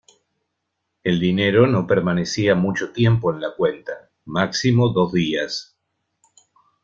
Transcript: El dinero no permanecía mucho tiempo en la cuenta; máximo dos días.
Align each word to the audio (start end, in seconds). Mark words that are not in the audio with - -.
El 1.03 1.19
dinero 1.19 1.67
no 1.67 1.85
permanecía 1.85 2.55
mucho 2.55 2.91
tiempo 2.91 3.31
en 3.31 3.39
la 3.39 3.53
cuenta; 3.55 4.09
máximo 4.25 4.89
dos 4.89 5.13
días. 5.13 5.77